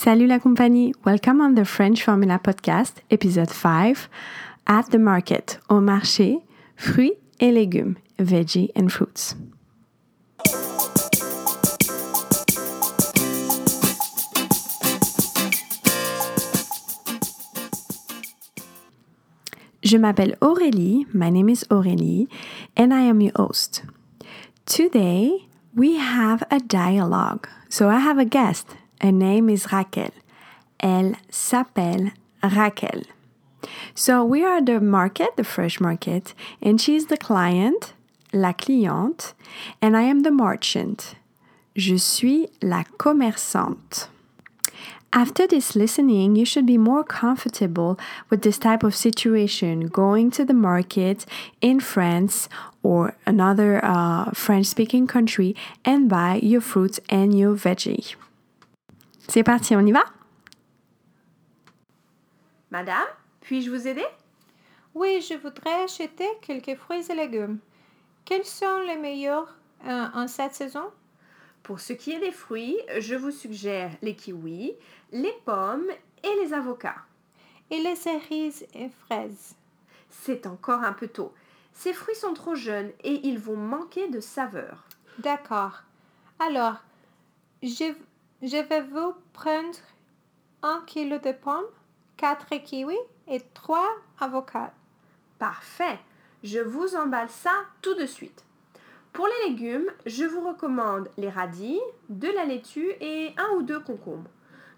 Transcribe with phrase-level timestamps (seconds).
[0.00, 4.08] Salut la compagnie, welcome on the French Formula Podcast, épisode 5,
[4.68, 6.38] At the Market, au marché,
[6.76, 9.34] fruits et légumes, veggie and fruits.
[19.82, 22.28] Je m'appelle Aurélie, my name is Aurélie,
[22.76, 23.82] and I am your host.
[24.64, 27.48] Today we have a dialogue.
[27.68, 28.76] So I have a guest.
[29.00, 30.10] Her name is Raquel.
[30.80, 32.12] Elle s'appelle
[32.42, 33.02] Raquel.
[33.94, 37.92] So we are the market, the fresh market, and she's the client,
[38.32, 39.34] la cliente,
[39.82, 41.16] and I am the merchant.
[41.74, 44.08] Je suis la commerçante.
[45.12, 50.44] After this listening, you should be more comfortable with this type of situation going to
[50.44, 51.24] the market
[51.62, 52.48] in France
[52.82, 58.16] or another uh, French speaking country and buy your fruits and your veggie.
[59.28, 60.04] C'est parti, on y va?
[62.70, 63.06] Madame,
[63.40, 64.06] puis-je vous aider?
[64.94, 67.58] Oui, je voudrais acheter quelques fruits et légumes.
[68.24, 69.54] Quels sont les meilleurs
[69.86, 70.90] euh, en cette saison?
[71.62, 74.74] Pour ce qui est des fruits, je vous suggère les kiwis,
[75.12, 75.90] les pommes
[76.22, 77.02] et les avocats.
[77.70, 79.54] Et les cerises et fraises?
[80.08, 81.34] C'est encore un peu tôt.
[81.74, 84.84] Ces fruits sont trop jeunes et ils vont manquer de saveur.
[85.18, 85.82] D'accord.
[86.38, 86.76] Alors,
[87.62, 87.92] je,
[88.42, 89.76] je vais vous prendre
[90.62, 91.64] un kilo de pommes,
[92.16, 93.88] quatre kiwis et trois
[94.20, 94.72] avocats.
[95.38, 95.98] Parfait.
[96.42, 98.44] Je vous emballe ça tout de suite.
[99.12, 103.80] Pour les légumes, je vous recommande les radis, de la laitue et un ou deux
[103.80, 104.30] concombres.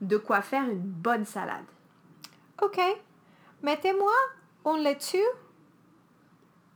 [0.00, 1.64] De quoi faire une bonne salade.
[2.62, 2.80] Ok.
[3.62, 4.12] Mettez-moi
[4.64, 5.18] une laitue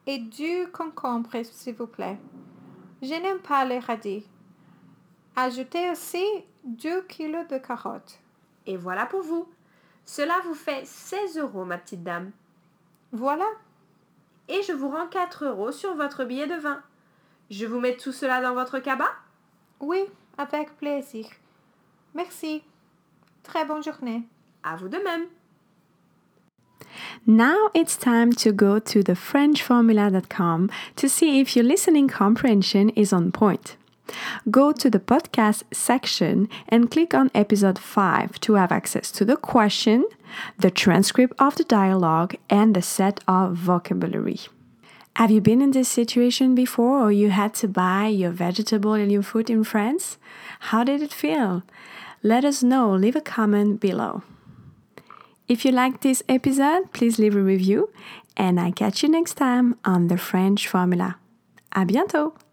[0.07, 2.19] et du concombre, s'il vous plaît.
[3.01, 4.27] Je n'aime pas les radis.
[5.37, 6.25] Ajoutez aussi
[6.65, 8.19] 2 kilos de carottes.
[8.67, 9.49] Et voilà pour vous.
[10.05, 12.31] Cela vous fait 16 euros, ma petite dame.
[13.13, 13.47] Voilà.
[14.49, 16.83] Et je vous rends 4 euros sur votre billet de vin.
[17.51, 19.13] Je vous mets tout cela dans votre cabas?
[19.81, 20.05] Oui,
[20.39, 21.27] avec plaisir.
[22.15, 22.63] Merci.
[23.43, 24.23] Très bonne journée.
[24.63, 25.27] À vous de même.
[27.27, 33.13] Now it's time to go to the FrenchFormula.com to see if your listening comprehension is
[33.13, 33.77] on point.
[34.51, 39.37] Go to the podcast section and click on episode 5 to have access to the
[39.37, 40.05] question,
[40.59, 44.41] the transcript of the dialogue, and the set of vocabulary.
[45.17, 49.13] Have you been in this situation before or you had to buy your vegetable and
[49.13, 50.17] your fruit in France?
[50.71, 51.63] How did it feel?
[52.23, 54.23] Let us know, leave a comment below.
[55.49, 57.91] If you liked this episode, please leave a review
[58.37, 61.17] and I catch you next time on the French Formula.
[61.75, 62.52] À bientôt!